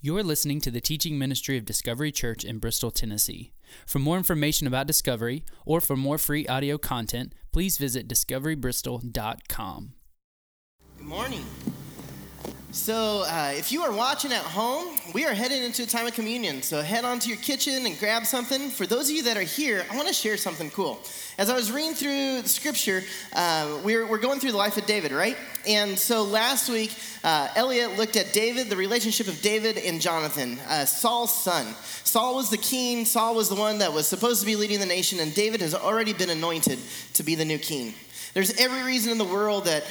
[0.00, 3.52] You're listening to the teaching ministry of Discovery Church in Bristol, Tennessee.
[3.84, 9.94] For more information about Discovery or for more free audio content, please visit discoverybristol.com.
[10.98, 11.44] Good morning.
[12.70, 16.12] So, uh, if you are watching at home, we are heading into a time of
[16.12, 16.60] communion.
[16.60, 18.68] So, head on to your kitchen and grab something.
[18.68, 21.00] For those of you that are here, I want to share something cool.
[21.38, 24.84] As I was reading through the scripture, uh, we're, we're going through the life of
[24.84, 25.38] David, right?
[25.66, 26.94] And so last week,
[27.24, 31.74] uh, Elliot looked at David, the relationship of David and Jonathan, uh, Saul's son.
[32.04, 34.86] Saul was the king, Saul was the one that was supposed to be leading the
[34.86, 36.78] nation, and David has already been anointed
[37.14, 37.94] to be the new king.
[38.34, 39.84] There's every reason in the world that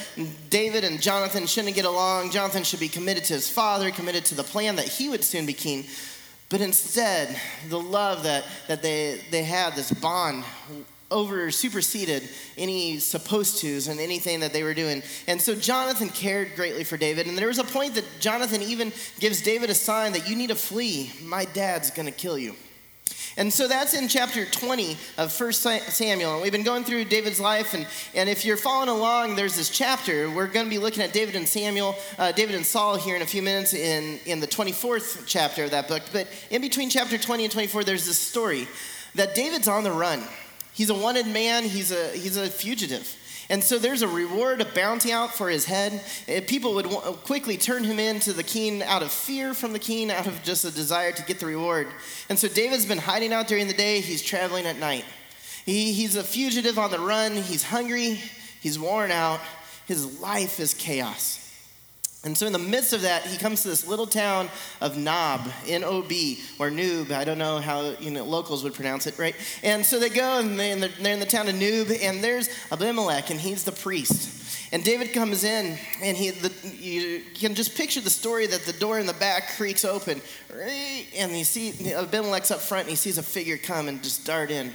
[0.50, 2.30] David and Jonathan shouldn't get along.
[2.30, 5.46] Jonathan should be committed to his father, committed to the plan that he would soon
[5.46, 5.84] be king.
[6.48, 7.38] But instead,
[7.68, 10.44] the love that, that they, they had, this bond,
[11.10, 15.02] over superseded any supposed to's and anything that they were doing.
[15.26, 17.26] And so Jonathan cared greatly for David.
[17.26, 20.48] And there was a point that Jonathan even gives David a sign that you need
[20.48, 21.12] to flee.
[21.22, 22.54] My dad's going to kill you.
[23.38, 26.34] And so that's in chapter 20 of 1 Samuel.
[26.34, 27.72] And we've been going through David's life.
[27.72, 30.28] And, and if you're following along, there's this chapter.
[30.28, 33.22] We're going to be looking at David and Samuel, uh, David and Saul here in
[33.22, 36.02] a few minutes in, in the 24th chapter of that book.
[36.12, 38.66] But in between chapter 20 and 24, there's this story
[39.14, 40.20] that David's on the run.
[40.72, 43.06] He's a wanted man, he's a, he's a fugitive.
[43.50, 46.02] And so there's a reward, a bounty out for his head.
[46.26, 46.86] Eh, people would
[47.24, 50.42] quickly turn him in to the king out of fear from the king, out of
[50.42, 51.88] just a desire to get the reward.
[52.28, 55.04] And so David's been hiding out during the day, he's traveling at night.
[55.64, 58.20] He, he's a fugitive on the run, he's hungry,
[58.60, 59.40] he's worn out,
[59.86, 61.47] his life is chaos.
[62.24, 64.48] And so, in the midst of that, he comes to this little town
[64.80, 67.12] of Nob, N O B, or Noob.
[67.12, 69.36] I don't know how you know locals would pronounce it, right?
[69.62, 73.30] And so they go and they, they're in the town of Noob, and there's Abimelech,
[73.30, 74.72] and he's the priest.
[74.72, 78.72] And David comes in, and he the, you can just picture the story that the
[78.72, 80.20] door in the back creaks open,
[81.16, 84.50] and you see Abimelech's up front, and he sees a figure come and just dart
[84.50, 84.72] in.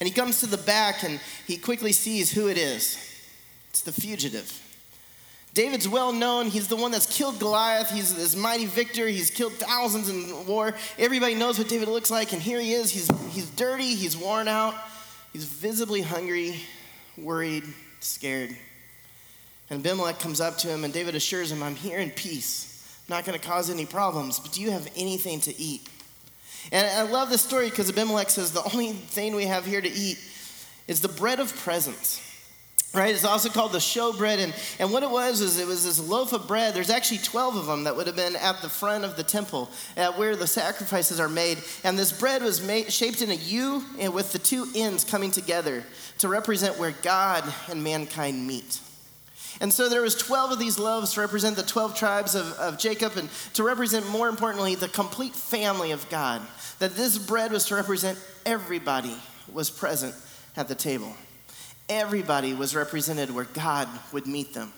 [0.00, 2.98] And he comes to the back, and he quickly sees who it is.
[3.70, 4.61] It's the fugitive.
[5.54, 6.46] David's well known.
[6.46, 7.90] He's the one that's killed Goliath.
[7.90, 9.06] He's this mighty victor.
[9.06, 10.74] He's killed thousands in war.
[10.98, 12.90] Everybody knows what David looks like, and here he is.
[12.90, 14.74] He's, he's dirty, he's worn out,
[15.32, 16.60] he's visibly hungry,
[17.18, 17.64] worried,
[18.00, 18.56] scared.
[19.68, 22.98] And Abimelech comes up to him, and David assures him, I'm here in peace.
[23.08, 25.86] I'm not going to cause any problems, but do you have anything to eat?
[26.70, 29.90] And I love this story because Abimelech says, The only thing we have here to
[29.90, 30.18] eat
[30.88, 32.31] is the bread of presence
[32.94, 33.14] right?
[33.14, 36.32] It's also called the showbread and, and what it was is it was this loaf
[36.32, 36.74] of bread.
[36.74, 39.70] There's actually 12 of them that would have been at the front of the temple
[39.96, 41.58] at where the sacrifices are made.
[41.84, 45.30] And this bread was made, shaped in a u and with the two ends coming
[45.30, 45.84] together
[46.18, 48.80] to represent where god and mankind meet.
[49.60, 52.78] And so there was 12 of these loaves to represent the 12 tribes of, of
[52.78, 56.40] jacob and to represent more importantly the complete family of god
[56.78, 59.14] that this bread was to represent everybody
[59.52, 60.14] was present
[60.56, 61.14] at the table
[61.88, 64.72] everybody was represented where God would meet them.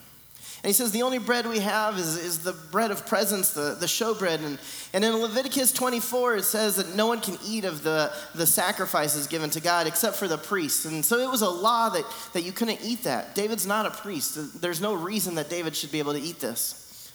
[0.65, 3.77] And he says, The only bread we have is, is the bread of presence, the,
[3.79, 4.43] the showbread.
[4.43, 4.59] And,
[4.95, 9.27] and in Leviticus 24, it says that no one can eat of the, the sacrifices
[9.27, 10.87] given to God except for the priests.
[10.87, 13.35] And so it was a law that, that you couldn't eat that.
[13.35, 14.63] David's not a priest.
[14.63, 17.13] There's no reason that David should be able to eat this.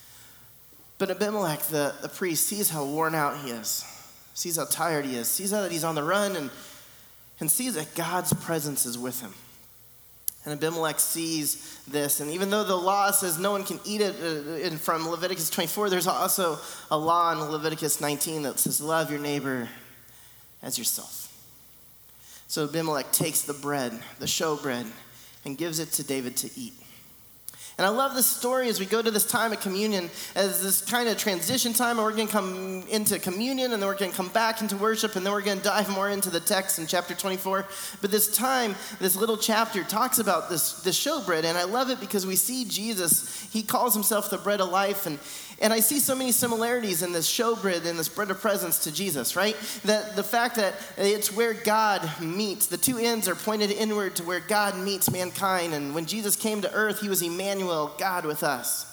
[1.00, 3.83] But Abimelech, the, the priest, sees how worn out he is,
[4.35, 6.51] sees how tired he is, sees how that he's on the run, and,
[7.39, 9.33] and sees that God's presence is with him.
[10.45, 12.22] And Abimelech sees this.
[12.22, 15.89] And even though the law says no one can eat it uh, from Leviticus 24,
[15.89, 16.57] there's also
[16.89, 19.67] a law in Leviticus 19 that says, Love your neighbor
[20.63, 21.25] as yourself.
[22.47, 24.85] So Abimelech takes the bread, the show bread,
[25.45, 26.73] and gives it to David to eat.
[27.79, 30.81] And I love this story as we go to this time of communion, as this
[30.81, 34.12] kind of transition time, and we're going to come into communion, and then we're going
[34.12, 36.78] to come back into worship, and then we're going to dive more into the text
[36.78, 37.66] in chapter 24.
[38.01, 42.01] But this time, this little chapter talks about this, this showbread, and I love it
[42.01, 45.18] because we see Jesus, he calls himself the bread of life, and
[45.62, 48.94] and I see so many similarities in this showbread and this bread of presence to
[48.94, 49.57] Jesus, right?
[49.83, 54.24] That the fact that it's where God meets, the two ends are pointed inward to
[54.24, 55.74] where God meets mankind.
[55.74, 58.86] And when Jesus came to earth, he was Emmanuel, God with us.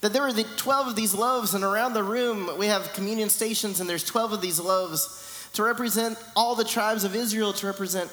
[0.00, 3.28] That there were the 12 of these loaves, and around the room we have communion
[3.28, 7.66] stations, and there's 12 of these loaves to represent all the tribes of Israel, to
[7.66, 8.10] represent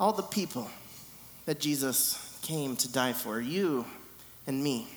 [0.00, 0.68] all the people
[1.46, 3.84] that Jesus came to die for, you
[4.46, 4.88] and me.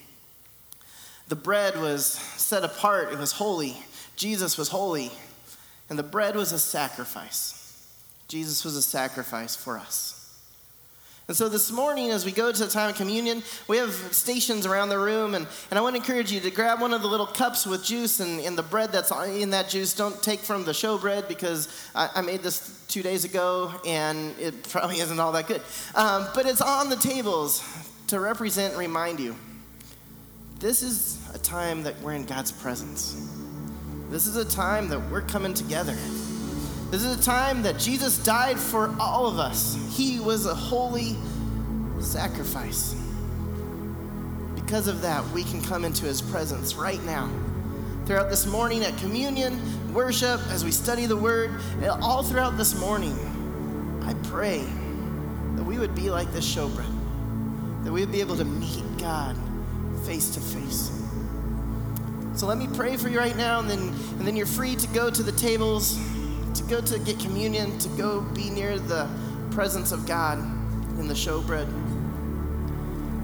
[1.29, 3.77] The bread was set apart, it was holy.
[4.15, 5.11] Jesus was holy.
[5.89, 7.55] And the bread was a sacrifice.
[8.27, 10.15] Jesus was a sacrifice for us.
[11.27, 14.65] And so this morning, as we go to the time of communion, we have stations
[14.65, 17.07] around the room, and, and I want to encourage you to grab one of the
[17.07, 19.93] little cups with juice and, and the bread that's in that juice.
[19.93, 24.33] Don't take from the show bread because I, I made this two days ago and
[24.39, 25.61] it probably isn't all that good.
[25.93, 27.63] Um, but it's on the tables
[28.07, 29.35] to represent and remind you
[30.59, 33.29] this is a time that we're in God's presence.
[34.09, 35.95] This is a time that we're coming together.
[36.91, 39.77] This is a time that Jesus died for all of us.
[39.95, 41.15] He was a holy
[42.01, 42.93] sacrifice.
[44.55, 47.29] Because of that, we can come into his presence right now.
[48.05, 51.51] Throughout this morning at communion, worship, as we study the word,
[52.01, 53.13] all throughout this morning,
[54.03, 54.65] I pray
[55.55, 59.37] that we would be like this showbread, that we would be able to meet God
[60.09, 60.91] face to face.
[62.33, 63.79] So let me pray for you right now, and then,
[64.17, 65.99] and then you're free to go to the tables
[66.55, 69.07] to go to get communion, to go be near the
[69.51, 70.39] presence of God
[70.97, 71.67] in the showbread.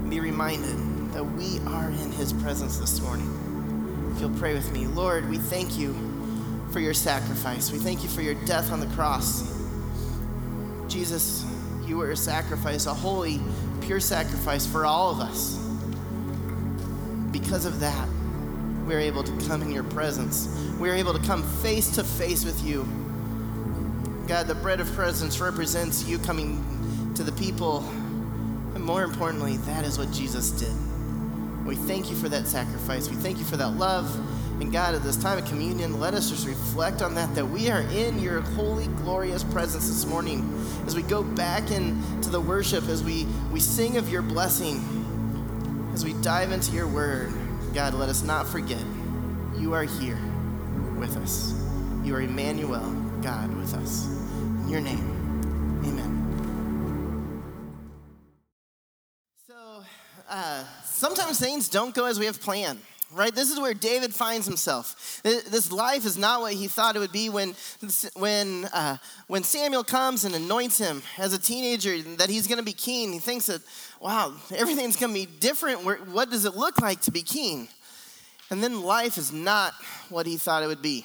[0.08, 4.12] Be reminded that we are in His presence this morning.
[4.14, 5.92] If you'll pray with me, Lord, we thank you
[6.70, 7.72] for your sacrifice.
[7.72, 9.52] We thank you for your death on the cross.
[10.86, 11.44] Jesus,
[11.84, 13.40] you were a sacrifice, a holy,
[13.80, 15.65] pure sacrifice for all of us.
[17.40, 18.08] Because of that,
[18.86, 20.48] we're able to come in your presence.
[20.78, 22.86] We're able to come face to face with you
[24.26, 27.88] God, the bread of presence represents you coming to the people.
[28.74, 30.74] And more importantly, that is what Jesus did.
[31.64, 33.08] We thank you for that sacrifice.
[33.08, 34.12] We thank you for that love.
[34.60, 37.70] And God, at this time of communion, let us just reflect on that, that we
[37.70, 40.42] are in your holy, glorious presence this morning.
[40.86, 45.05] As we go back into the worship, as we, we sing of your blessing,
[45.96, 47.32] as we dive into your word,
[47.72, 48.84] God, let us not forget
[49.58, 50.18] you are here
[50.98, 51.54] with us.
[52.04, 52.84] You are Emmanuel,
[53.22, 54.98] God with us In your name.
[55.86, 57.00] Amen.
[59.48, 59.82] So,
[60.28, 62.82] uh, sometimes things don't go as we have planned
[63.16, 63.34] right?
[63.34, 65.20] This is where david finds himself.
[65.22, 67.54] This life is not what he thought it would be when
[68.14, 72.64] when uh, when samuel comes and anoints him as a teenager that he's going to
[72.64, 73.12] be king.
[73.12, 73.62] He thinks that
[74.00, 75.84] wow everything's going to be different.
[75.84, 77.68] What does it look like to be king?
[78.50, 79.72] And then life is not
[80.08, 81.04] what he thought it would be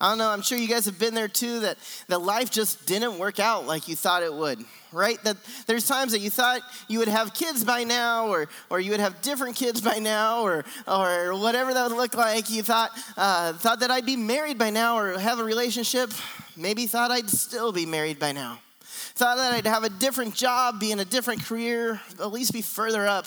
[0.00, 2.86] I don't know, I'm sure you guys have been there too, that, that life just
[2.86, 4.58] didn't work out like you thought it would,
[4.92, 5.22] right?
[5.22, 5.36] That
[5.66, 9.00] there's times that you thought you would have kids by now, or, or you would
[9.00, 12.50] have different kids by now, or, or whatever that would look like.
[12.50, 16.10] You thought, uh, thought that I'd be married by now, or have a relationship.
[16.56, 18.58] Maybe thought I'd still be married by now.
[18.82, 22.62] Thought that I'd have a different job, be in a different career, at least be
[22.62, 23.26] further up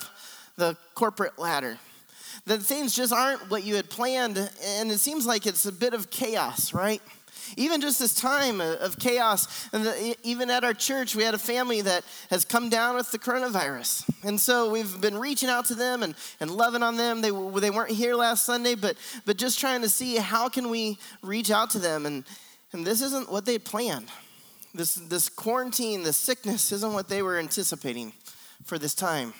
[0.57, 1.77] the corporate ladder
[2.47, 5.93] that things just aren't what you had planned, and it seems like it's a bit
[5.93, 7.01] of chaos, right?
[7.55, 11.37] Even just this time of chaos, and the, even at our church, we had a
[11.37, 14.09] family that has come down with the coronavirus.
[14.23, 17.21] And so we've been reaching out to them and, and loving on them.
[17.21, 20.97] They, they weren't here last Sunday, but, but just trying to see how can we
[21.21, 22.05] reach out to them.
[22.05, 22.25] And,
[22.73, 24.07] and this isn't what they planned.
[24.73, 28.13] This, this quarantine, this sickness isn't what they were anticipating
[28.65, 29.33] for this time.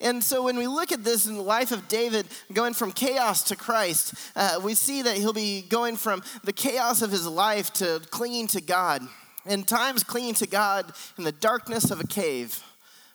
[0.00, 3.42] And so when we look at this in the life of David going from chaos
[3.44, 7.72] to Christ, uh, we see that he'll be going from the chaos of his life
[7.74, 9.02] to clinging to God.
[9.44, 12.62] And times clinging to God in the darkness of a cave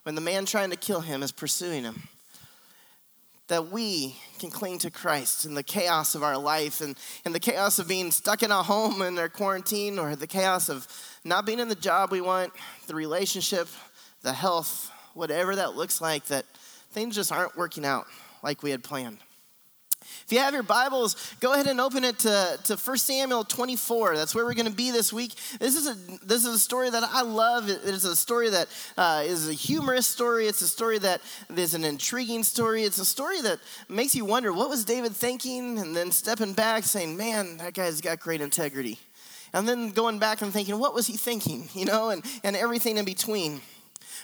[0.04, 2.04] when the man trying to kill him is pursuing him.
[3.48, 7.40] That we can cling to Christ in the chaos of our life and in the
[7.40, 10.88] chaos of being stuck in a home in our quarantine or the chaos of
[11.24, 12.54] not being in the job we want,
[12.88, 13.68] the relationship,
[14.22, 16.46] the health, whatever that looks like, that
[16.92, 18.06] things just aren't working out
[18.44, 19.18] like we had planned.
[20.26, 24.16] If you have your Bibles, go ahead and open it to, to 1 Samuel 24.
[24.16, 25.34] That's where we're going to be this week.
[25.60, 27.70] This is a, this is a story that I love.
[27.70, 30.48] It is a story that uh, is a humorous story.
[30.48, 31.22] It's a story that
[31.56, 32.84] is an intriguing story.
[32.84, 36.84] It's a story that makes you wonder what was David thinking, and then stepping back
[36.84, 39.00] saying, man, that guy's got great integrity.
[39.54, 41.70] And then going back and thinking, what was he thinking?
[41.74, 43.62] You know, and, and everything in between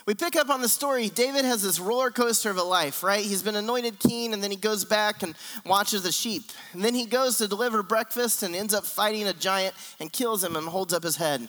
[0.08, 1.10] we pick up on the story.
[1.10, 3.22] David has this roller coaster of a life, right?
[3.22, 5.34] He's been anointed king, and then he goes back and
[5.66, 6.44] watches the sheep.
[6.72, 10.42] And then he goes to deliver breakfast and ends up fighting a giant and kills
[10.42, 11.46] him and holds up his head.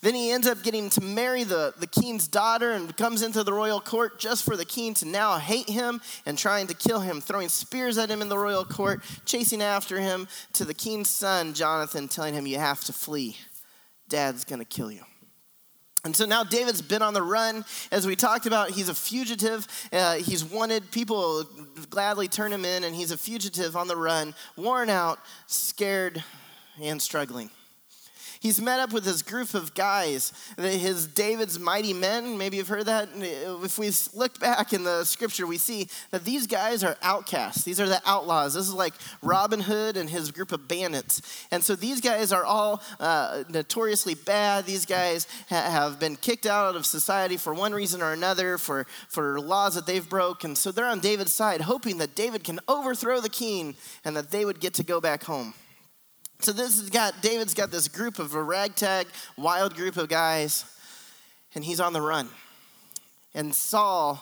[0.00, 3.52] Then he ends up getting to marry the, the king's daughter and comes into the
[3.52, 7.20] royal court just for the king to now hate him and trying to kill him,
[7.20, 11.54] throwing spears at him in the royal court, chasing after him to the king's son,
[11.54, 13.36] Jonathan, telling him, You have to flee.
[14.08, 15.04] Dad's gonna kill you.
[16.04, 17.64] And so now David's been on the run.
[17.92, 19.68] As we talked about, he's a fugitive.
[19.92, 20.90] Uh, he's wanted.
[20.90, 21.44] People
[21.90, 26.22] gladly turn him in, and he's a fugitive on the run, worn out, scared,
[26.80, 27.50] and struggling.
[28.42, 32.36] He's met up with this group of guys, his David's mighty men.
[32.36, 33.08] Maybe you've heard that.
[33.14, 37.62] If we look back in the scripture, we see that these guys are outcasts.
[37.62, 38.54] These are the outlaws.
[38.54, 41.46] This is like Robin Hood and his group of bandits.
[41.52, 44.66] And so these guys are all uh, notoriously bad.
[44.66, 48.88] These guys ha- have been kicked out of society for one reason or another, for,
[49.06, 50.56] for laws that they've broken.
[50.56, 54.44] So they're on David's side, hoping that David can overthrow the king and that they
[54.44, 55.54] would get to go back home.
[56.42, 59.06] So this has got David's got this group of a ragtag,
[59.36, 60.64] wild group of guys,
[61.54, 62.28] and he's on the run.
[63.32, 64.20] And Saul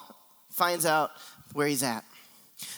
[0.50, 1.12] finds out
[1.54, 2.04] where he's at.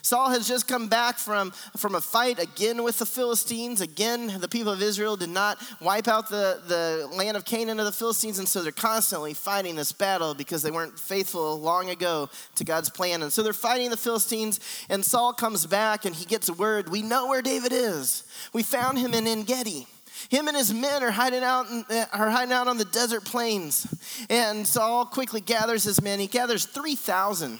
[0.02, 3.80] Saul has just come back from, from a fight again with the Philistines.
[3.80, 7.86] Again, the people of Israel did not wipe out the, the land of Canaan of
[7.86, 12.28] the Philistines, and so they're constantly fighting this battle because they weren't faithful long ago
[12.56, 13.22] to God's plan.
[13.22, 16.88] And so they're fighting the Philistines, and Saul comes back and he gets a word
[16.88, 18.24] We know where David is.
[18.52, 19.86] We found him in En Gedi.
[20.28, 23.86] Him and his men are hiding out in, are hiding out on the desert plains.
[24.30, 26.20] And Saul quickly gathers his men.
[26.20, 27.58] He gathers 3,000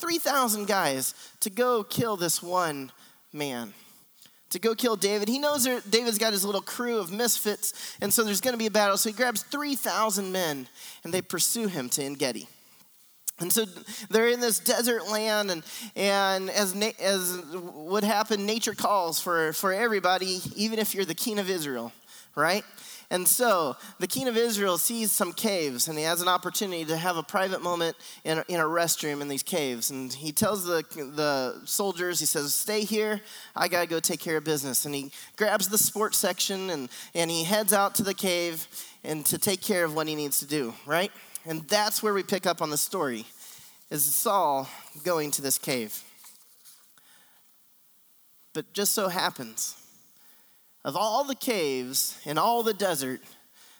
[0.00, 2.90] 3,000 guys to go kill this one
[3.32, 3.72] man,
[4.50, 5.28] to go kill David.
[5.28, 8.66] He knows David's got his little crew of misfits, and so there's going to be
[8.66, 8.96] a battle.
[8.96, 10.68] So he grabs 3,000 men
[11.04, 12.48] and they pursue him to En Gedi.
[13.40, 13.64] And so
[14.10, 15.64] they're in this desert land, and,
[15.96, 21.40] and as, as would happen, nature calls for, for everybody, even if you're the king
[21.40, 21.92] of Israel,
[22.36, 22.64] right?
[23.10, 26.96] And so the king of Israel sees some caves and he has an opportunity to
[26.96, 29.90] have a private moment in a, in a restroom in these caves.
[29.90, 30.84] And he tells the,
[31.14, 33.20] the soldiers, he says, Stay here,
[33.54, 34.86] I gotta go take care of business.
[34.86, 38.66] And he grabs the sports section and, and he heads out to the cave
[39.04, 41.12] and to take care of what he needs to do, right?
[41.46, 43.26] And that's where we pick up on the story
[43.90, 44.68] is Saul
[45.04, 46.02] going to this cave.
[48.54, 49.76] But just so happens
[50.84, 53.20] of all the caves in all the desert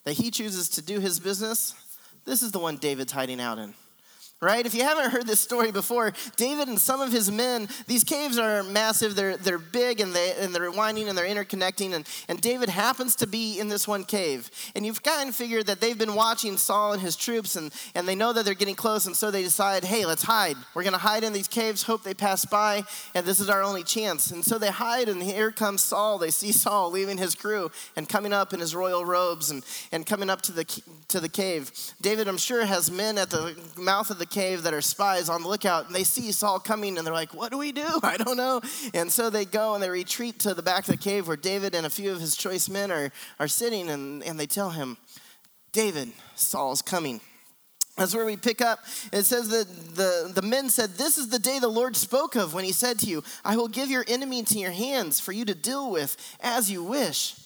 [0.04, 1.74] that he chooses to do his business,
[2.24, 3.74] this is the one David's hiding out in
[4.40, 4.66] right?
[4.66, 8.38] If you haven't heard this story before, David and some of his men, these caves
[8.38, 11.94] are massive, they're, they're big and, they, and they're winding and they're interconnecting.
[11.94, 14.50] And, and David happens to be in this one cave.
[14.74, 18.06] And you've kind of figured that they've been watching Saul and his troops and, and
[18.06, 19.06] they know that they're getting close.
[19.06, 20.56] And so they decide, hey, let's hide.
[20.74, 22.82] We're going to hide in these caves, hope they pass by,
[23.14, 24.30] and this is our only chance.
[24.30, 26.18] And so they hide, and here comes Saul.
[26.18, 30.04] They see Saul leaving his crew and coming up in his royal robes and, and
[30.04, 30.64] coming up to the,
[31.08, 31.72] to the cave.
[32.02, 35.42] David, I'm sure, has men at the mouth of the cave that are spies on
[35.42, 37.86] the lookout, and they see Saul coming, and they're like, What do we do?
[38.02, 38.60] I don't know.
[38.92, 41.74] And so they go and they retreat to the back of the cave where David
[41.74, 44.96] and a few of his choice men are, are sitting, and, and they tell him,
[45.72, 47.20] David, Saul's coming.
[47.96, 48.80] That's where we pick up.
[49.12, 52.52] It says that the, the men said, This is the day the Lord spoke of
[52.52, 55.44] when he said to you, I will give your enemy into your hands for you
[55.44, 57.36] to deal with as you wish.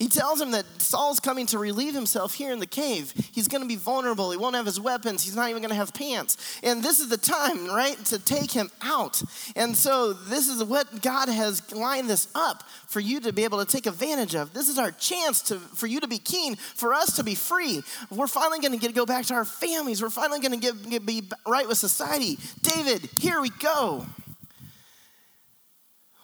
[0.00, 3.12] He tells him that Saul's coming to relieve himself here in the cave.
[3.32, 4.30] He's going to be vulnerable.
[4.30, 5.22] He won't have his weapons.
[5.22, 6.58] He's not even going to have pants.
[6.62, 9.22] And this is the time, right, to take him out.
[9.54, 13.62] And so this is what God has lined this up for you to be able
[13.62, 14.54] to take advantage of.
[14.54, 17.82] This is our chance to, for you to be keen, for us to be free.
[18.08, 20.00] We're finally going to get go back to our families.
[20.00, 22.38] We're finally going to get be right with society.
[22.62, 24.06] David, here we go.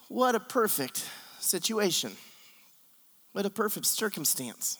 [0.08, 1.04] What a perfect
[1.40, 2.12] situation.
[3.36, 4.78] What a perfect circumstance.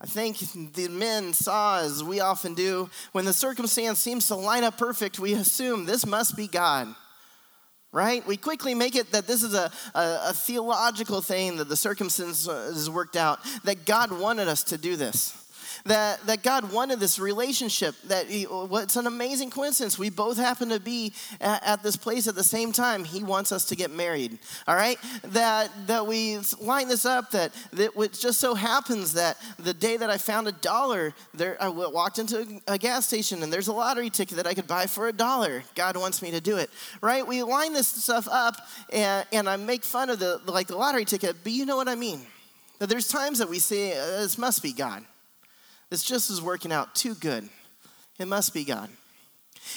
[0.00, 0.38] I think
[0.74, 5.18] the men saw, as we often do, when the circumstance seems to line up perfect,
[5.18, 6.94] we assume this must be God.
[7.90, 8.24] Right?
[8.24, 12.46] We quickly make it that this is a, a, a theological thing that the circumstance
[12.46, 15.43] is worked out, that God wanted us to do this
[15.84, 19.98] that, that God wanted this relationship, that he, it's an amazing coincidence.
[19.98, 23.04] We both happen to be at, at, this place at the same time.
[23.04, 24.98] He wants us to get married, all right?
[25.24, 29.96] That, that we line this up, that, that it just so happens that the day
[29.96, 33.72] that I found a dollar, there, I walked into a gas station and there's a
[33.72, 35.62] lottery ticket that I could buy for a dollar.
[35.74, 37.26] God wants me to do it, right?
[37.26, 38.56] We line this stuff up
[38.92, 41.88] and, and I make fun of the, like the lottery ticket, but you know what
[41.88, 42.20] I mean.
[42.78, 45.04] That there's times that we say, uh, this must be God.
[45.94, 47.48] This just is working out too good.
[48.18, 48.90] It must be God.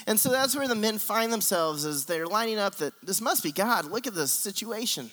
[0.07, 3.43] And so that's where the men find themselves as they're lining up that this must
[3.43, 3.86] be God.
[3.86, 5.12] Look at this situation.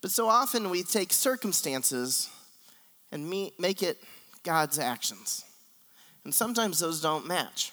[0.00, 2.30] But so often we take circumstances
[3.12, 4.02] and make it
[4.44, 5.44] God's actions.
[6.24, 7.70] And sometimes those don't match.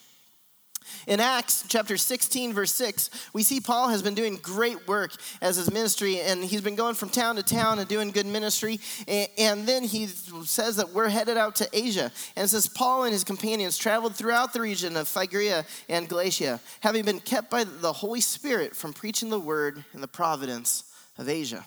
[1.07, 5.11] In Acts chapter 16, verse 6, we see Paul has been doing great work
[5.41, 8.79] as his ministry, and he's been going from town to town and doing good ministry.
[9.37, 12.11] And then he says that we're headed out to Asia.
[12.35, 17.05] And says, Paul and his companions traveled throughout the region of Phrygia and Galatia, having
[17.05, 20.83] been kept by the Holy Spirit from preaching the word in the providence
[21.17, 21.65] of Asia.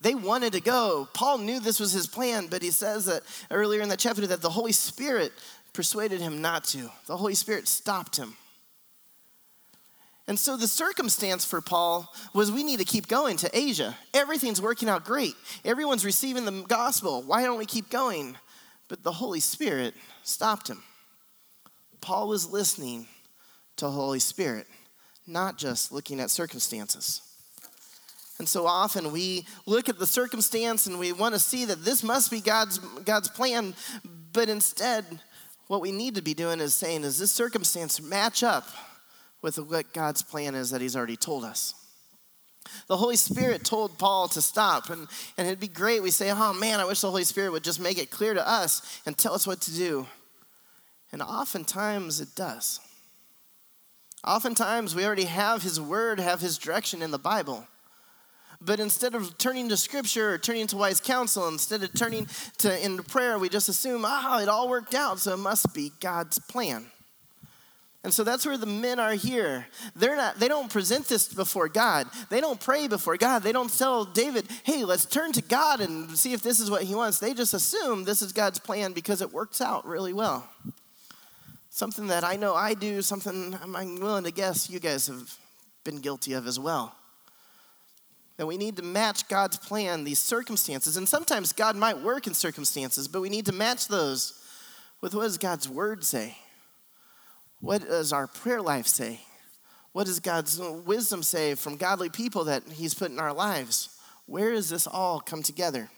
[0.00, 1.08] They wanted to go.
[1.14, 3.22] Paul knew this was his plan, but he says that
[3.52, 5.32] earlier in that chapter that the Holy Spirit
[5.72, 6.90] persuaded him not to.
[7.06, 8.36] The Holy Spirit stopped him.
[10.28, 13.96] And so the circumstance for Paul was we need to keep going to Asia.
[14.14, 15.34] Everything's working out great.
[15.64, 17.22] Everyone's receiving the gospel.
[17.22, 18.36] Why don't we keep going?
[18.88, 20.82] But the Holy Spirit stopped him.
[22.00, 23.08] Paul was listening
[23.76, 24.66] to the Holy Spirit,
[25.26, 27.20] not just looking at circumstances.
[28.38, 32.02] And so often we look at the circumstance and we want to see that this
[32.02, 33.74] must be God's, God's plan,
[34.32, 35.20] but instead,
[35.72, 38.68] what we need to be doing is saying, does this circumstance match up
[39.40, 41.72] with what God's plan is that He's already told us?
[42.88, 46.02] The Holy Spirit told Paul to stop, and, and it'd be great.
[46.02, 48.46] We say, oh man, I wish the Holy Spirit would just make it clear to
[48.46, 50.06] us and tell us what to do.
[51.10, 52.78] And oftentimes it does.
[54.26, 57.66] Oftentimes we already have His Word, have His direction in the Bible.
[58.64, 62.28] But instead of turning to scripture or turning to wise counsel, instead of turning
[62.58, 65.90] to into prayer, we just assume, ah, it all worked out, so it must be
[66.00, 66.86] God's plan.
[68.04, 69.66] And so that's where the men are here.
[69.94, 72.08] They're not, they don't present this before God.
[72.30, 73.42] They don't pray before God.
[73.42, 76.82] They don't tell David, hey, let's turn to God and see if this is what
[76.82, 77.20] he wants.
[77.20, 80.48] They just assume this is God's plan because it works out really well.
[81.70, 85.38] Something that I know I do, something I'm willing to guess you guys have
[85.84, 86.96] been guilty of as well
[88.42, 90.96] that we need to match God's plan, these circumstances.
[90.96, 94.36] And sometimes God might work in circumstances, but we need to match those
[95.00, 96.36] with what does God's word say?
[97.60, 99.20] What does our prayer life say?
[99.92, 103.96] What does God's wisdom say from godly people that He's put in our lives?
[104.26, 105.88] Where does this all come together?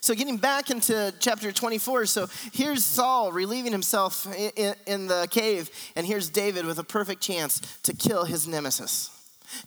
[0.00, 5.70] So, getting back into chapter 24, so here's Saul relieving himself in, in the cave,
[5.94, 9.15] and here's David with a perfect chance to kill his nemesis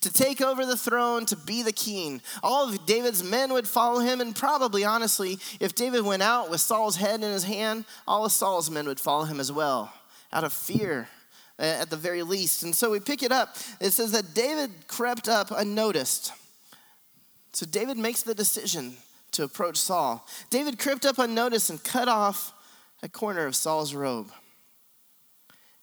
[0.01, 2.21] to take over the throne, to be the king.
[2.43, 6.61] All of David's men would follow him, and probably, honestly, if David went out with
[6.61, 9.93] Saul's head in his hand, all of Saul's men would follow him as well,
[10.31, 11.07] out of fear
[11.59, 12.63] uh, at the very least.
[12.63, 13.57] And so we pick it up.
[13.79, 16.33] It says that David crept up unnoticed.
[17.51, 18.93] So David makes the decision
[19.31, 20.25] to approach Saul.
[20.49, 22.53] David crept up unnoticed and cut off
[23.03, 24.31] a corner of Saul's robe.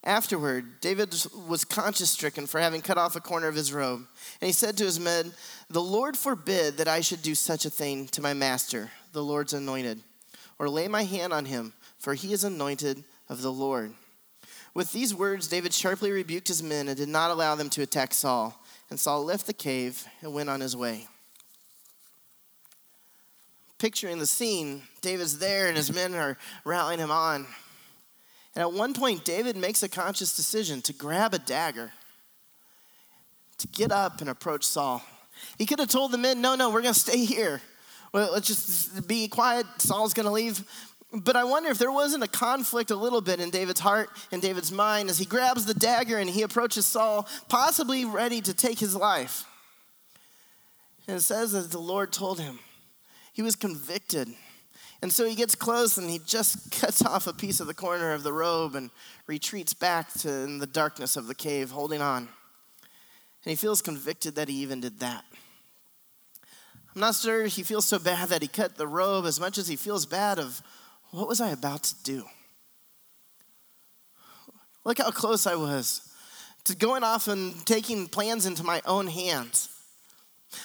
[0.06, 1.12] Afterward, David
[1.48, 4.06] was conscience stricken for having cut off a corner of his robe.
[4.40, 5.32] And he said to his men,
[5.68, 9.52] The Lord forbid that I should do such a thing to my master, the Lord's
[9.52, 10.00] anointed,
[10.60, 13.94] or lay my hand on him, for he is anointed of the Lord.
[14.74, 18.14] With these words, David sharply rebuked his men and did not allow them to attack
[18.14, 18.62] Saul.
[18.88, 21.08] And Saul left the cave and went on his way.
[23.78, 27.46] Picturing the scene, David's there and his men are rallying him on.
[28.56, 31.92] And at one point, David makes a conscious decision to grab a dagger,
[33.58, 35.04] to get up and approach Saul.
[35.58, 37.60] He could have told the men, no, no, we're going to stay here.
[38.14, 39.66] Let's just be quiet.
[39.76, 40.64] Saul's going to leave.
[41.12, 44.40] But I wonder if there wasn't a conflict a little bit in David's heart and
[44.40, 48.78] David's mind as he grabs the dagger and he approaches Saul, possibly ready to take
[48.78, 49.44] his life.
[51.06, 52.58] And it says that the Lord told him,
[53.34, 54.34] he was convicted
[55.02, 58.12] and so he gets close and he just cuts off a piece of the corner
[58.12, 58.90] of the robe and
[59.26, 62.22] retreats back to in the darkness of the cave, holding on.
[62.22, 65.24] And he feels convicted that he even did that.
[66.94, 69.68] I'm not sure he feels so bad that he cut the robe as much as
[69.68, 70.62] he feels bad of
[71.10, 72.24] what was I about to do?
[74.84, 76.00] Look how close I was
[76.64, 79.68] to going off and taking plans into my own hands.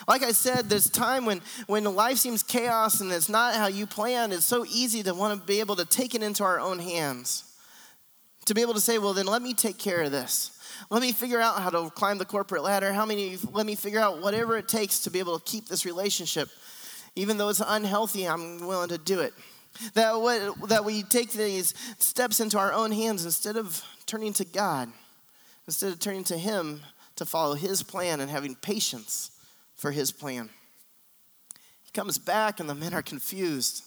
[0.08, 3.86] Like I said, there's time when, when life seems chaos and it's not how you
[3.86, 4.32] plan.
[4.32, 7.44] It's so easy to want to be able to take it into our own hands.
[8.46, 10.58] To be able to say, well, then let me take care of this.
[10.90, 12.92] Let me figure out how to climb the corporate ladder.
[12.92, 15.86] How many, let me figure out whatever it takes to be able to keep this
[15.86, 16.50] relationship.
[17.16, 19.34] Even though it's unhealthy, I'm willing to do it.
[19.94, 24.46] That, what, that we take these steps into our own hands instead of turning to
[24.46, 24.90] God,
[25.68, 26.82] instead of turning to Him
[27.18, 29.32] to follow His plan and having patience
[29.82, 30.48] for his plan.
[31.84, 33.84] He comes back, and the men are confused.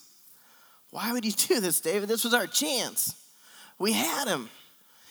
[0.91, 2.09] Why would you do this, David?
[2.09, 3.15] This was our chance.
[3.79, 4.51] We had him.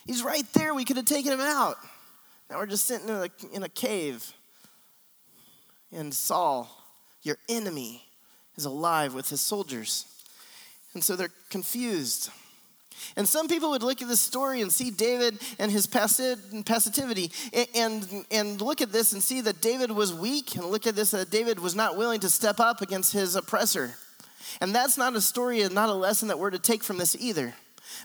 [0.06, 0.74] He's right there.
[0.74, 1.78] We could have taken him out.
[2.50, 4.30] Now we're just sitting in a, in a cave.
[5.94, 6.70] And Saul,
[7.22, 8.04] your enemy,
[8.58, 10.06] is alive with his soldiers.
[10.94, 12.30] And so they're confused.
[13.16, 17.32] And some people would look at this story and see David and his passivity
[17.76, 21.12] and, and look at this and see that David was weak and look at this
[21.12, 23.96] that David was not willing to step up against his oppressor.
[24.62, 27.16] And that's not a story and not a lesson that we're to take from this
[27.20, 27.54] either.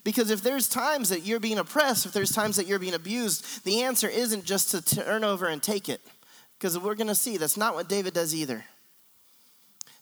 [0.05, 3.65] Because if there's times that you're being oppressed, if there's times that you're being abused,
[3.65, 6.01] the answer isn't just to turn over and take it.
[6.59, 8.65] Because we're going to see that's not what David does either.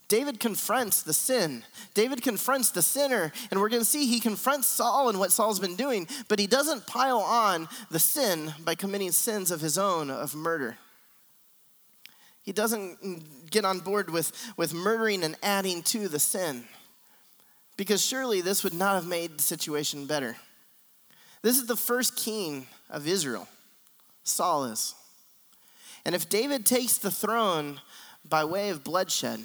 [0.08, 1.64] David confronts the sin.
[1.94, 5.58] David confronts the sinner, and we're going to see he confronts Saul and what Saul's
[5.58, 10.10] been doing, but he doesn't pile on the sin by committing sins of his own
[10.10, 10.78] of murder.
[12.42, 16.64] He doesn't get on board with, with murdering and adding to the sin,
[17.76, 20.36] because surely this would not have made the situation better.
[21.42, 23.48] This is the first king of Israel,
[24.22, 24.94] Saul is.
[26.04, 27.80] And if David takes the throne
[28.28, 29.44] by way of bloodshed,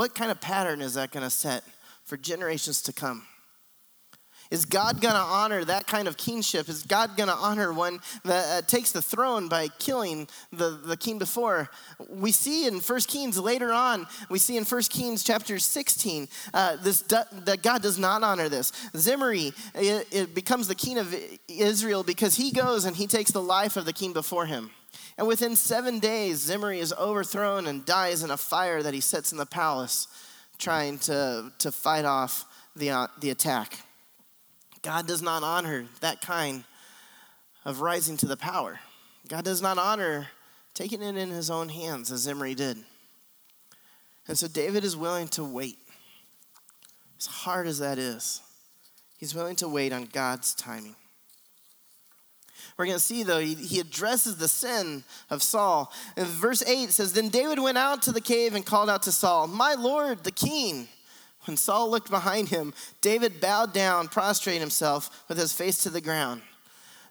[0.00, 1.62] what kind of pattern is that going to set
[2.04, 3.26] for generations to come?
[4.50, 6.70] Is God going to honor that kind of kingship?
[6.70, 10.96] Is God going to honor one that uh, takes the throne by killing the, the
[10.96, 11.68] king before?
[12.08, 16.76] We see in 1 Kings later on, we see in 1 Kings chapter 16, uh,
[16.76, 18.72] this, that God does not honor this.
[18.96, 21.14] Zimri it, it becomes the king of
[21.46, 24.70] Israel because he goes and he takes the life of the king before him.
[25.16, 29.32] And within seven days, Zimri is overthrown and dies in a fire that he sets
[29.32, 30.08] in the palace,
[30.58, 33.78] trying to, to fight off the, uh, the attack.
[34.82, 36.64] God does not honor that kind
[37.64, 38.80] of rising to the power.
[39.28, 40.28] God does not honor
[40.74, 42.78] taking it in his own hands as Zimri did.
[44.26, 45.78] And so David is willing to wait.
[47.18, 48.40] As hard as that is,
[49.18, 50.96] he's willing to wait on God's timing.
[52.80, 55.92] We're going to see, though, he, he addresses the sin of Saul.
[56.16, 59.12] In verse 8 says, Then David went out to the cave and called out to
[59.12, 60.88] Saul, My Lord, the king.
[61.44, 66.00] When Saul looked behind him, David bowed down, prostrating himself with his face to the
[66.00, 66.40] ground.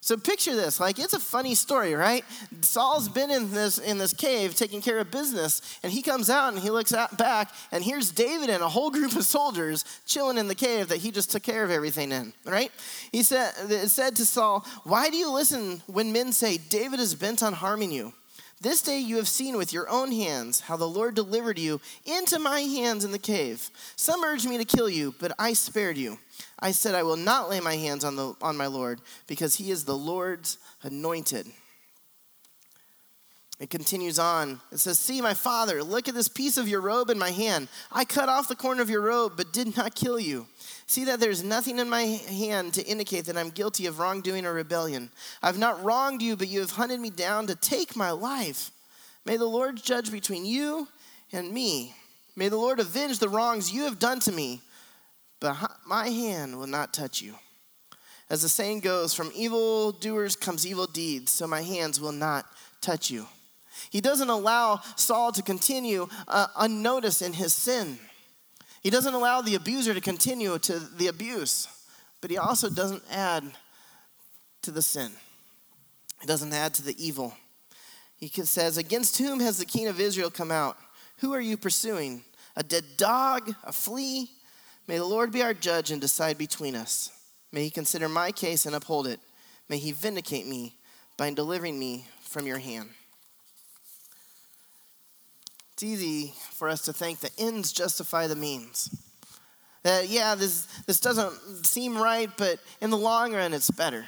[0.02, 2.24] So picture this, like it's a funny story, right?
[2.62, 6.54] Saul's been in this in this cave taking care of business, and he comes out
[6.54, 10.38] and he looks out back, and here's David and a whole group of soldiers chilling
[10.38, 12.72] in the cave that he just took care of everything in, right?
[13.12, 13.52] He said
[13.90, 17.92] said to Saul, "Why do you listen when men say David is bent on harming
[17.92, 18.14] you?"
[18.62, 22.40] This day you have seen with your own hands how the Lord delivered you into
[22.40, 23.70] my hands in the cave.
[23.96, 26.20] Some urged me to kill you, but I spared you.
[26.60, 29.72] I said, I will not lay my hands on, the, on my Lord, because he
[29.72, 31.48] is the Lord's anointed.
[33.62, 34.60] It continues on.
[34.72, 37.70] It says, See, my father, look at this piece of your robe in my hand.
[37.92, 40.48] I cut off the corner of your robe, but did not kill you.
[40.90, 44.54] See that there's nothing in my hand to indicate that I'm guilty of wrongdoing or
[44.54, 45.12] rebellion.
[45.42, 48.72] I've not wronged you, but you have hunted me down to take my life.
[49.24, 50.88] May the Lord judge between you
[51.32, 51.94] and me.
[52.36, 54.62] May the Lord avenge the wrongs you have done to me
[55.40, 57.36] but my hand will not touch you.
[58.30, 62.46] As the saying goes, from evil doers comes evil deeds, so my hands will not
[62.82, 63.26] touch you.
[63.90, 67.98] He doesn't allow Saul to continue uh, unnoticed in his sin.
[68.82, 71.68] He doesn't allow the abuser to continue to the abuse,
[72.22, 73.44] but he also doesn't add
[74.62, 75.12] to the sin.
[76.22, 77.34] He doesn't add to the evil.
[78.18, 80.78] He says, Against whom has the king of Israel come out?
[81.18, 82.24] Who are you pursuing?
[82.56, 83.54] A dead dog?
[83.64, 84.30] A flea?
[84.88, 87.12] May the Lord be our judge and decide between us.
[87.52, 89.20] May he consider my case and uphold it.
[89.70, 90.76] May he vindicate me
[91.18, 92.90] by delivering me from your hand.
[95.80, 98.94] It's easy for us to think the ends justify the means.
[99.84, 104.06] That, yeah, this, this doesn't seem right, but in the long run, it's better.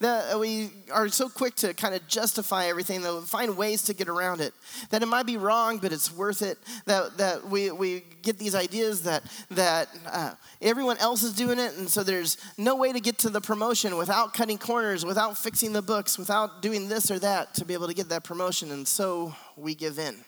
[0.00, 3.94] That we are so quick to kind of justify everything, that we find ways to
[3.94, 4.52] get around it.
[4.90, 6.58] That it might be wrong, but it's worth it.
[6.84, 11.72] That, that we, we get these ideas that, that uh, everyone else is doing it,
[11.78, 15.72] and so there's no way to get to the promotion without cutting corners, without fixing
[15.72, 18.86] the books, without doing this or that to be able to get that promotion, and
[18.86, 20.22] so we give in.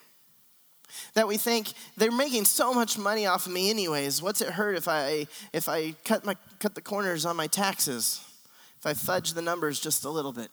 [1.15, 4.23] That we think they're making so much money off of me anyways.
[4.23, 8.21] What's it hurt if I if I cut my cut the corners on my taxes?
[8.85, 10.51] if I fudge the numbers just a little bit.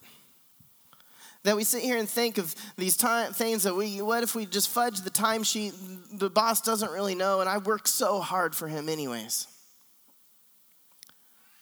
[1.44, 4.46] That we sit here and think of these time, things that we, what if we
[4.46, 5.74] just fudge the timesheet?
[6.18, 9.48] The boss doesn't really know, and I work so hard for him, anyways.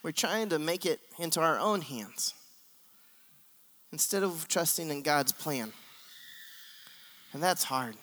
[0.03, 2.36] We're trying to make it into our own hands
[3.91, 5.73] instead of trusting in God's plan.
[7.34, 7.95] And that's hard.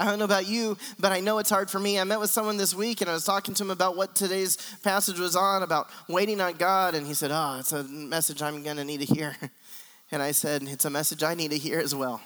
[0.00, 2.00] I don't know about you, but I know it's hard for me.
[2.00, 4.56] I met with someone this week and I was talking to him about what today's
[4.82, 6.94] passage was on about waiting on God.
[6.94, 9.36] And he said, Oh, it's a message I'm going to need to hear.
[10.12, 12.20] And I said, It's a message I need to hear as well.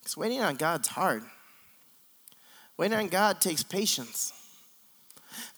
[0.00, 1.22] Because waiting on God's hard.
[2.78, 4.32] Waiting on God takes patience.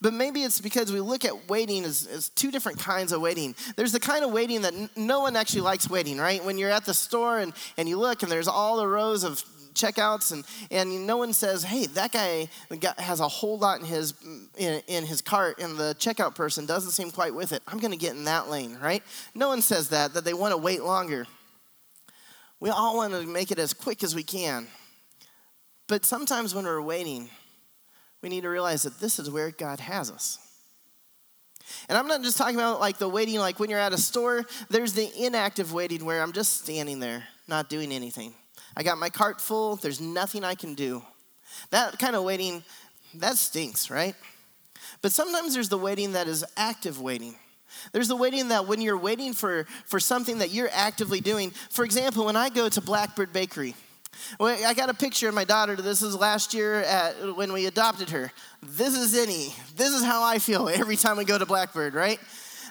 [0.01, 3.55] But maybe it's because we look at waiting as, as two different kinds of waiting.
[3.77, 6.43] There's the kind of waiting that n- no one actually likes waiting, right?
[6.43, 9.41] When you're at the store and, and you look and there's all the rows of
[9.73, 12.49] checkouts and, and no one says, hey, that guy
[12.97, 14.13] has a whole lot in his,
[14.57, 17.61] in, in his cart and the checkout person doesn't seem quite with it.
[17.67, 19.03] I'm going to get in that lane, right?
[19.35, 21.25] No one says that, that they want to wait longer.
[22.59, 24.67] We all want to make it as quick as we can.
[25.87, 27.29] But sometimes when we're waiting,
[28.21, 30.37] we need to realize that this is where God has us.
[31.89, 34.45] And I'm not just talking about like the waiting, like when you're at a store,
[34.69, 38.33] there's the inactive waiting where I'm just standing there, not doing anything.
[38.75, 41.03] I got my cart full, there's nothing I can do.
[41.71, 42.63] That kind of waiting,
[43.15, 44.15] that stinks, right?
[45.01, 47.35] But sometimes there's the waiting that is active waiting.
[47.91, 51.51] There's the waiting that when you're waiting for, for something that you're actively doing.
[51.69, 53.75] For example, when I go to Blackbird Bakery,
[54.39, 55.75] I got a picture of my daughter.
[55.75, 58.31] This is last year at, when we adopted her.
[58.61, 59.53] This is any.
[59.75, 62.19] This is how I feel every time we go to Blackbird, right?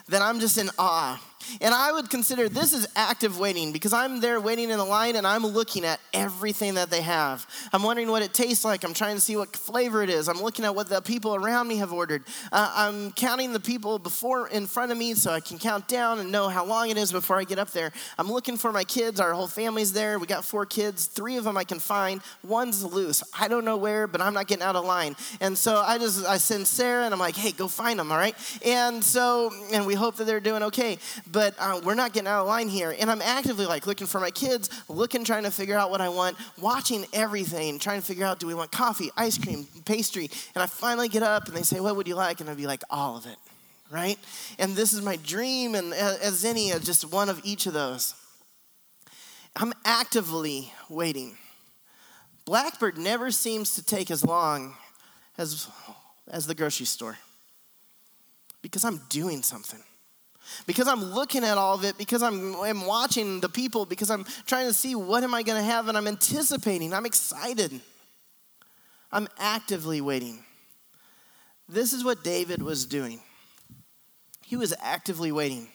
[0.09, 1.21] That I'm just in awe
[1.59, 5.15] and I would consider this is active waiting because I'm there waiting in the line
[5.15, 7.45] and I'm looking at everything that they have.
[7.73, 8.83] I'm wondering what it tastes like.
[8.83, 10.27] I'm trying to see what flavor it is.
[10.27, 12.23] I'm looking at what the people around me have ordered.
[12.51, 16.19] Uh, I'm counting the people before in front of me so I can count down
[16.19, 17.91] and know how long it is before I get up there.
[18.17, 19.19] I'm looking for my kids.
[19.19, 20.19] Our whole family's there.
[20.19, 21.05] We got four kids.
[21.05, 22.21] Three of them I can find.
[22.43, 23.23] One's loose.
[23.37, 25.15] I don't know where, but I'm not getting out of line.
[25.39, 28.17] And so I just I send Sarah and I'm like, hey, go find them, all
[28.17, 28.35] right?
[28.65, 30.97] And so and we hope that they're doing okay
[31.31, 32.95] but uh, we're not getting out of line here.
[32.99, 36.09] And I'm actively like looking for my kids, looking, trying to figure out what I
[36.09, 40.29] want, watching everything, trying to figure out do we want coffee, ice cream, pastry.
[40.55, 42.41] And I finally get up and they say, What would you like?
[42.41, 43.37] And I'd be like, All of it,
[43.89, 44.17] right?
[44.59, 48.15] And this is my dream, and as any, just one of each of those.
[49.55, 51.37] I'm actively waiting.
[52.45, 54.75] Blackbird never seems to take as long
[55.37, 55.67] as,
[56.29, 57.17] as the grocery store
[58.61, 59.81] because I'm doing something
[60.65, 64.25] because I'm looking at all of it, because I'm, I'm watching the people, because I'm
[64.45, 67.79] trying to see what am I going to have, and I'm anticipating, I'm excited.
[69.11, 70.43] I'm actively waiting.
[71.67, 73.21] This is what David was doing.
[74.43, 75.67] He was actively waiting.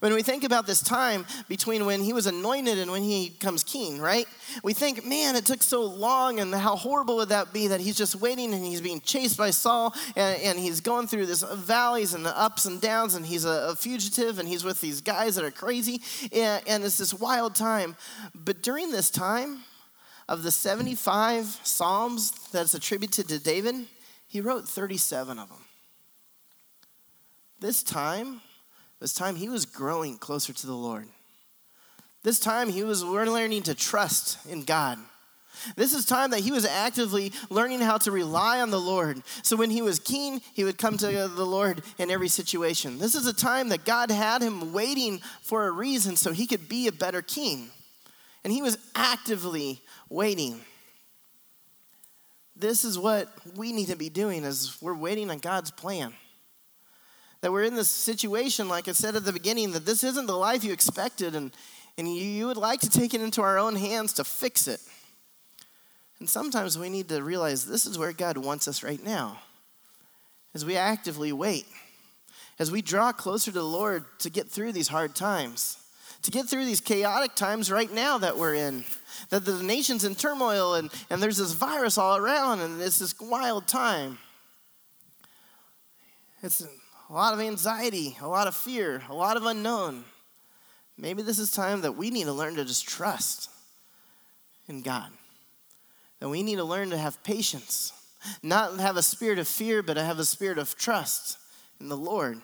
[0.00, 3.64] When we think about this time between when he was anointed and when he comes
[3.64, 4.26] king, right?
[4.62, 7.96] We think, man, it took so long, and how horrible would that be that he's
[7.96, 12.14] just waiting and he's being chased by Saul and, and he's going through this valleys
[12.14, 15.36] and the ups and downs, and he's a, a fugitive and he's with these guys
[15.36, 16.00] that are crazy,
[16.32, 17.96] and, and it's this wild time.
[18.34, 19.64] But during this time,
[20.28, 23.86] of the 75 Psalms that's attributed to David,
[24.26, 25.64] he wrote 37 of them.
[27.60, 28.42] This time
[29.00, 31.06] this time he was growing closer to the Lord.
[32.22, 34.98] This time he was learning to trust in God.
[35.76, 39.22] This is time that he was actively learning how to rely on the Lord.
[39.42, 42.98] So when he was keen, he would come to the Lord in every situation.
[42.98, 46.68] This is a time that God had him waiting for a reason so he could
[46.68, 47.70] be a better king.
[48.44, 50.60] And he was actively waiting.
[52.56, 56.12] This is what we need to be doing as we're waiting on God's plan.
[57.40, 60.36] That we're in this situation, like I said at the beginning, that this isn't the
[60.36, 61.52] life you expected, and,
[61.96, 64.80] and you, you would like to take it into our own hands to fix it.
[66.18, 69.38] And sometimes we need to realize this is where God wants us right now.
[70.54, 71.66] As we actively wait,
[72.58, 75.78] as we draw closer to the Lord to get through these hard times,
[76.22, 78.84] to get through these chaotic times right now that we're in.
[79.30, 83.18] That the nation's in turmoil and, and there's this virus all around and it's this
[83.20, 84.18] wild time.
[86.42, 86.66] It's
[87.08, 90.04] a lot of anxiety, a lot of fear, a lot of unknown.
[90.96, 93.50] Maybe this is time that we need to learn to just trust
[94.68, 95.10] in God.
[96.20, 97.92] That we need to learn to have patience,
[98.42, 101.38] not have a spirit of fear, but to have a spirit of trust
[101.80, 102.40] in the Lord.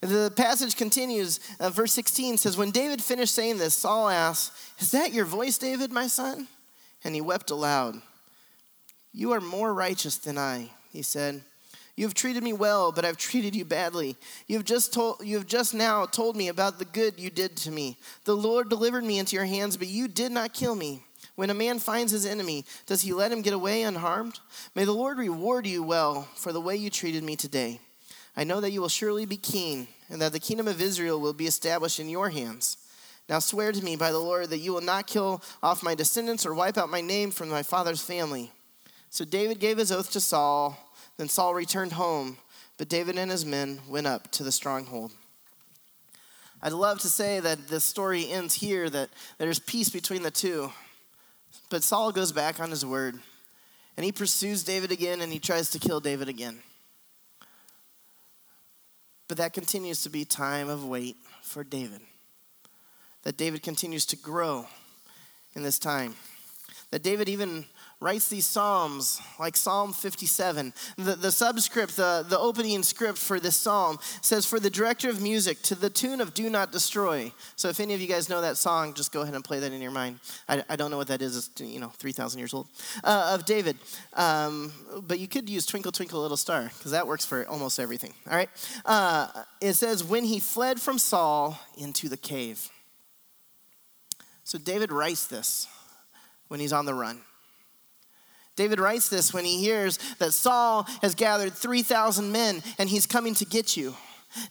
[0.00, 4.92] The passage continues, uh, verse 16 says, When David finished saying this, Saul asked, Is
[4.92, 6.46] that your voice, David, my son?
[7.02, 8.00] And he wept aloud.
[9.12, 11.42] You are more righteous than I, he said.
[11.98, 14.16] You have treated me well, but I've treated you badly.
[14.46, 17.56] You have just told you have just now told me about the good you did
[17.56, 17.96] to me.
[18.24, 21.02] The Lord delivered me into your hands, but you did not kill me.
[21.34, 24.38] When a man finds his enemy, does he let him get away unharmed?
[24.76, 27.80] May the Lord reward you well for the way you treated me today.
[28.36, 31.32] I know that you will surely be king, and that the kingdom of Israel will
[31.32, 32.76] be established in your hands.
[33.28, 36.46] Now swear to me by the Lord that you will not kill off my descendants
[36.46, 38.52] or wipe out my name from my father's family.
[39.10, 40.78] So David gave his oath to Saul
[41.18, 42.38] then Saul returned home,
[42.78, 45.12] but David and his men went up to the stronghold.
[46.62, 50.72] I'd love to say that the story ends here, that there's peace between the two.
[51.70, 53.16] But Saul goes back on his word,
[53.96, 56.62] and he pursues David again, and he tries to kill David again.
[59.26, 62.00] But that continues to be time of wait for David.
[63.24, 64.66] That David continues to grow
[65.54, 66.14] in this time.
[66.90, 67.66] That David even
[68.00, 70.72] writes these psalms like Psalm 57.
[70.96, 75.20] The, the subscript, the, the opening script for this psalm says, For the director of
[75.20, 77.30] music, to the tune of Do Not Destroy.
[77.56, 79.70] So if any of you guys know that song, just go ahead and play that
[79.70, 80.20] in your mind.
[80.48, 82.68] I, I don't know what that is, it's, you know, 3,000 years old,
[83.04, 83.76] uh, of David.
[84.14, 84.72] Um,
[85.02, 88.14] but you could use Twinkle, Twinkle, Little Star, because that works for almost everything.
[88.30, 88.50] All right?
[88.86, 89.28] Uh,
[89.60, 92.70] it says, When he fled from Saul into the cave.
[94.44, 95.66] So David writes this
[96.48, 97.20] when he's on the run.
[98.56, 103.34] David writes this when he hears that Saul has gathered 3,000 men and he's coming
[103.34, 103.94] to get you.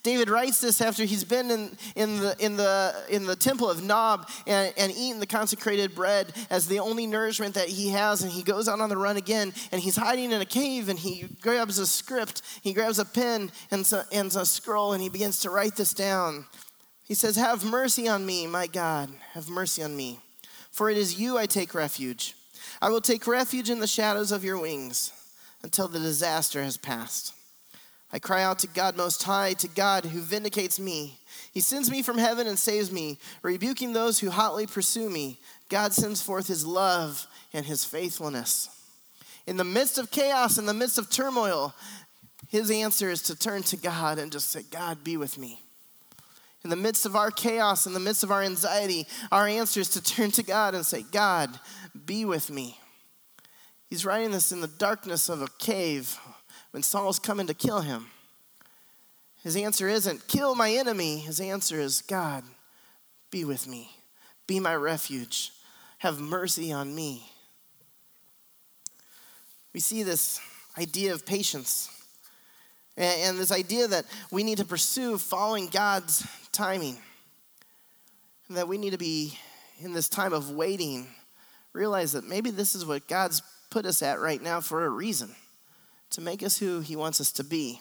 [0.02, 3.84] David writes this after he's been in, in, the, in, the, in the temple of
[3.84, 8.24] Nob and, and eaten the consecrated bread as the only nourishment that he has.
[8.24, 10.98] And he goes out on the run again and he's hiding in a cave and
[10.98, 15.10] he grabs a script, he grabs a pen and, so, and a scroll and he
[15.10, 16.46] begins to write this down.
[17.04, 20.20] He says, Have mercy on me, my God, have mercy on me.
[20.72, 22.36] For it is you I take refuge.
[22.82, 25.12] I will take refuge in the shadows of your wings
[25.64, 27.34] until the disaster has passed.
[28.12, 31.20] I cry out to God Most High, to God who vindicates me.
[31.52, 35.40] He sends me from heaven and saves me, rebuking those who hotly pursue me.
[35.70, 38.70] God sends forth his love and his faithfulness.
[39.46, 41.74] In the midst of chaos, in the midst of turmoil,
[42.48, 45.62] his answer is to turn to God and just say, God, be with me.
[46.64, 49.90] In the midst of our chaos, in the midst of our anxiety, our answer is
[49.90, 51.60] to turn to God and say, God,
[52.06, 52.78] be with me.
[53.90, 56.18] He's writing this in the darkness of a cave
[56.72, 58.08] when Saul's coming to kill him.
[59.44, 61.20] His answer isn't, kill my enemy.
[61.20, 62.44] His answer is, God,
[63.32, 63.92] be with me.
[64.46, 65.52] Be my refuge.
[66.00, 67.32] Have mercy on me.
[69.74, 70.42] We see this
[70.78, 71.90] idea of patience
[72.98, 76.98] and, this idea that we need to pursue following God's timing.
[78.48, 79.38] And that we need to be
[79.80, 81.08] in this time of waiting
[81.74, 85.30] realize that maybe this is what God's put us at right now for a reason
[86.10, 87.80] to make us who He wants us to be.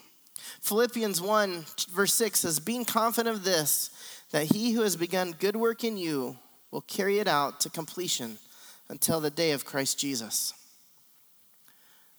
[0.61, 3.91] Philippians 1, verse 6 says, Being confident of this,
[4.33, 6.37] that He who has begun good work in you
[6.71, 8.39] will carry it out to completion
[8.89, 10.53] until the day of Christ Jesus.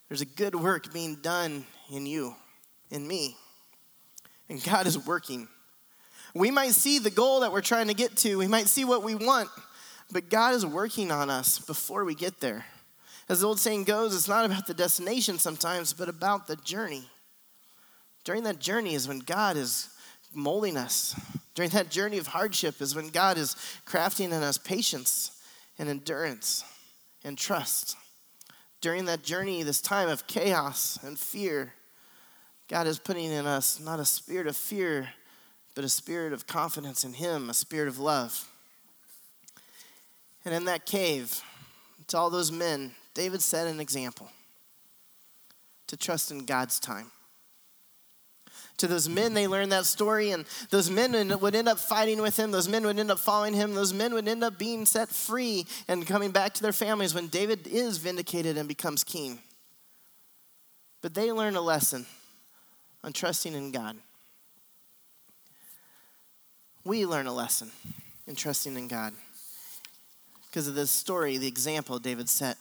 [0.08, 2.34] There's a good work being done in you,
[2.90, 3.36] in me,
[4.48, 5.48] and God is working.
[6.34, 9.02] We might see the goal that we're trying to get to, we might see what
[9.02, 9.48] we want,
[10.10, 12.64] but God is working on us before we get there.
[13.28, 17.04] As the old saying goes, it's not about the destination sometimes, but about the journey.
[18.24, 19.90] During that journey is when God is
[20.34, 21.18] molding us.
[21.54, 25.32] During that journey of hardship is when God is crafting in us patience
[25.78, 26.64] and endurance
[27.24, 27.96] and trust.
[28.80, 31.74] During that journey, this time of chaos and fear,
[32.68, 35.08] God is putting in us not a spirit of fear,
[35.74, 38.46] but a spirit of confidence in Him, a spirit of love.
[40.44, 41.42] And in that cave,
[42.08, 44.30] to all those men, David set an example
[45.86, 47.10] to trust in God's time.
[48.78, 52.38] To those men, they learned that story, and those men would end up fighting with
[52.38, 52.52] him.
[52.52, 53.74] Those men would end up following him.
[53.74, 57.26] Those men would end up being set free and coming back to their families when
[57.26, 59.40] David is vindicated and becomes king.
[61.02, 62.06] But they learn a lesson
[63.08, 63.96] on trusting in God.
[66.84, 67.70] We learn a lesson
[68.26, 69.14] in trusting in God
[70.46, 72.58] because of this story, the example David set.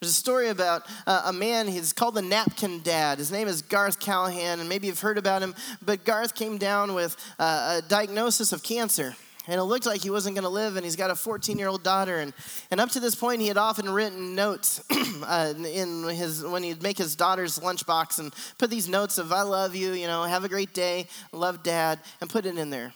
[0.00, 3.18] There's a story about uh, a man, he's called the Napkin Dad.
[3.18, 6.94] His name is Garth Callahan, and maybe you've heard about him, but Garth came down
[6.94, 9.14] with uh, a diagnosis of cancer.
[9.48, 11.68] And it looked like he wasn't going to live, and he's got a 14 year
[11.68, 12.18] old daughter.
[12.18, 12.32] And,
[12.70, 16.82] and up to this point, he had often written notes uh, in his, when he'd
[16.82, 20.44] make his daughter's lunchbox and put these notes of, I love you, you know, have
[20.44, 22.92] a great day, love dad, and put it in there.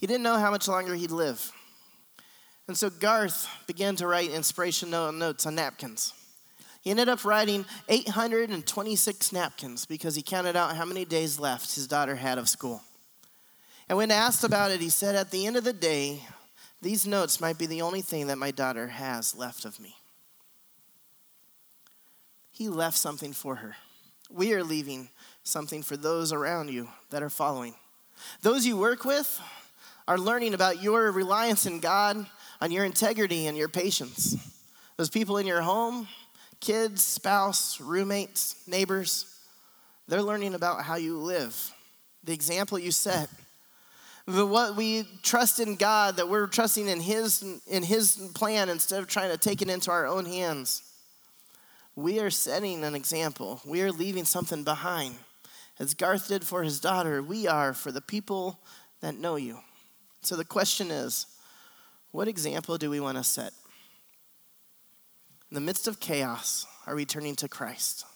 [0.00, 1.52] He didn't know how much longer he'd live.
[2.66, 6.12] And so Garth began to write inspiration notes on napkins.
[6.80, 11.86] He ended up writing 826 napkins because he counted out how many days left his
[11.86, 12.82] daughter had of school.
[13.92, 16.22] And when asked about it, he said, At the end of the day,
[16.80, 19.96] these notes might be the only thing that my daughter has left of me.
[22.50, 23.76] He left something for her.
[24.30, 25.10] We are leaving
[25.42, 27.74] something for those around you that are following.
[28.40, 29.38] Those you work with
[30.08, 32.24] are learning about your reliance in God
[32.62, 34.36] on your integrity and your patience.
[34.96, 36.08] Those people in your home,
[36.60, 39.38] kids, spouse, roommates, neighbors,
[40.08, 41.74] they're learning about how you live,
[42.24, 43.28] the example you set.
[44.26, 49.00] The, what we trust in God, that we're trusting in His in His plan instead
[49.00, 50.82] of trying to take it into our own hands.
[51.94, 53.60] We are setting an example.
[53.66, 55.16] We are leaving something behind.
[55.78, 58.60] As Garth did for his daughter, we are for the people
[59.00, 59.58] that know you.
[60.22, 61.26] So the question is
[62.12, 63.52] what example do we want to set?
[65.50, 68.06] In the midst of chaos, are we turning to Christ?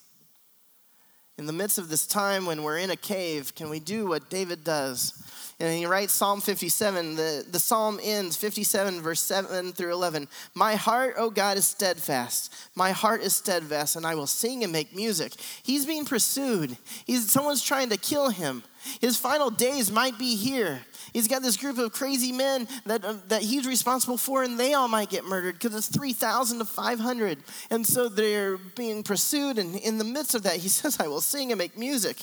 [1.38, 4.30] In the midst of this time when we're in a cave, can we do what
[4.30, 5.12] David does?
[5.60, 7.16] And he writes Psalm 57.
[7.16, 10.28] The, the psalm ends 57, verse 7 through 11.
[10.54, 12.54] My heart, O God, is steadfast.
[12.74, 15.32] My heart is steadfast, and I will sing and make music.
[15.62, 16.76] He's being pursued.
[17.06, 18.62] He's, someone's trying to kill him.
[19.00, 20.80] His final days might be here.
[21.12, 24.74] He's got this group of crazy men that, uh, that he's responsible for, and they
[24.74, 27.38] all might get murdered because it's 3,000 to 500.
[27.70, 31.20] And so they're being pursued, and in the midst of that, he says, I will
[31.20, 32.22] sing and make music.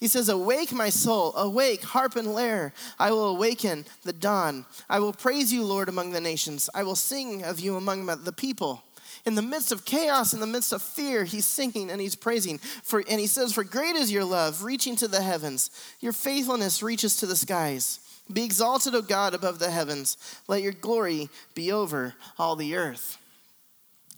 [0.00, 2.72] He says, Awake, my soul, awake, harp and lyre.
[2.98, 4.66] I will awaken the dawn.
[4.88, 6.68] I will praise you, Lord, among the nations.
[6.74, 8.82] I will sing of you among the people
[9.24, 12.58] in the midst of chaos, in the midst of fear, he's singing and he's praising.
[12.58, 15.70] For, and he says, For great is your love, reaching to the heavens.
[16.00, 18.00] Your faithfulness reaches to the skies.
[18.32, 20.16] Be exalted, O God, above the heavens.
[20.48, 23.18] Let your glory be over all the earth.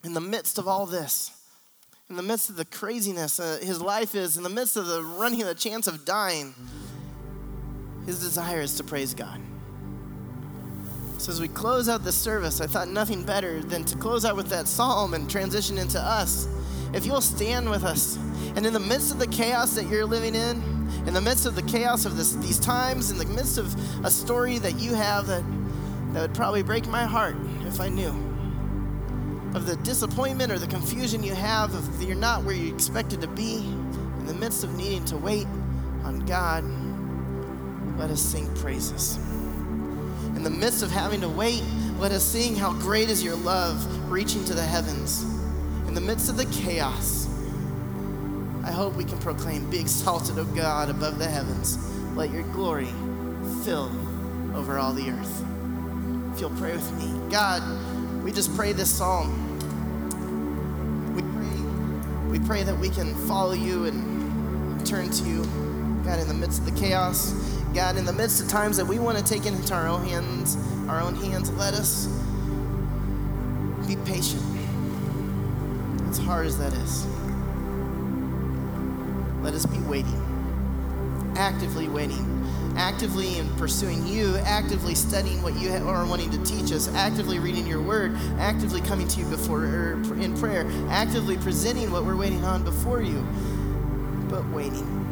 [0.05, 1.30] In the midst of all this,
[2.09, 5.02] in the midst of the craziness uh, his life is, in the midst of the
[5.02, 6.55] running the chance of dying,
[8.07, 9.40] his desire is to praise God.
[11.25, 14.37] So, as we close out the service, I thought nothing better than to close out
[14.37, 16.47] with that psalm and transition into us.
[16.93, 18.18] If you'll stand with us,
[18.57, 20.62] and in the midst of the chaos that you're living in,
[21.07, 24.11] in the midst of the chaos of this, these times, in the midst of a
[24.11, 25.43] story that you have that,
[26.12, 28.11] that would probably break my heart if I knew,
[29.55, 33.29] of the disappointment or the confusion you have, of you're not where you expected to
[33.29, 33.61] be,
[34.18, 35.47] in the midst of needing to wait
[36.03, 36.64] on God,
[37.99, 39.18] let us sing praises.
[40.45, 41.62] In the midst of having to wait,
[41.99, 45.22] let us sing how great is your love reaching to the heavens.
[45.88, 47.26] In the midst of the chaos,
[48.62, 51.78] I hope we can proclaim, Be exalted, O God, above the heavens.
[52.14, 52.90] Let your glory
[53.64, 53.90] fill
[54.55, 55.45] over all the earth.
[56.34, 57.62] If you'll pray with me, God,
[58.22, 59.32] we just pray this psalm.
[61.14, 65.42] We pray, we pray that we can follow you and turn to you,
[66.05, 67.32] God, in the midst of the chaos.
[67.75, 70.57] God, in the midst of times that we want to take into our own hands,
[70.89, 72.07] our own hands, let us
[73.89, 74.43] be patient.
[76.09, 77.05] As hard as that is.
[79.43, 82.47] Let us be waiting, actively waiting,
[82.77, 87.66] actively in pursuing you, actively studying what you are wanting to teach us, actively reading
[87.66, 92.45] your word, actively coming to you before er, in prayer, actively presenting what we're waiting
[92.45, 93.27] on before you,
[94.31, 95.03] but waiting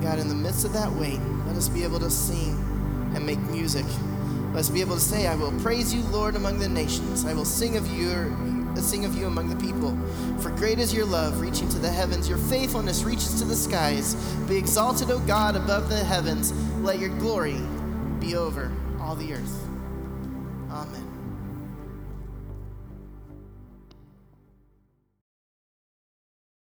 [0.00, 2.54] God, in the midst of that wait, let us be able to sing
[3.14, 3.84] and make music.
[4.52, 7.24] Let us be able to say, I will praise you, Lord, among the nations.
[7.24, 8.36] I will sing of you,
[8.76, 9.96] sing of you among the people.
[10.40, 12.28] For great is your love, reaching to the heavens.
[12.28, 14.14] Your faithfulness reaches to the skies.
[14.48, 16.52] Be exalted, O God, above the heavens.
[16.78, 17.60] Let your glory
[18.18, 19.69] be over all the earth.